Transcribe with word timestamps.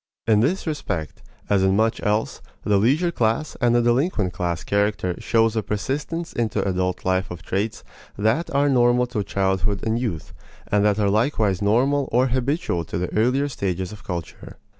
In 0.25 0.39
this 0.39 0.65
respect, 0.65 1.21
as 1.47 1.63
in 1.63 1.75
much 1.75 2.01
else, 2.01 2.41
the 2.63 2.79
leisure 2.79 3.11
class 3.11 3.55
and 3.61 3.75
the 3.75 3.83
delinquent 3.83 4.33
class 4.33 4.63
character 4.63 5.13
shows 5.21 5.55
a 5.55 5.61
persistence 5.61 6.33
into 6.33 6.67
adult 6.67 7.05
life 7.05 7.29
of 7.29 7.43
traits 7.43 7.83
that 8.17 8.49
are 8.49 8.67
normal 8.67 9.05
to 9.05 9.23
childhood 9.23 9.85
and 9.85 9.99
youth, 9.99 10.33
and 10.67 10.83
that 10.85 10.97
are 10.97 11.11
likewise 11.11 11.61
normal 11.61 12.09
or 12.11 12.29
habitual 12.29 12.83
to 12.85 12.97
the 12.97 13.15
earlier 13.15 13.47
stages 13.47 13.91
of 13.91 14.03
culture. 14.03 14.57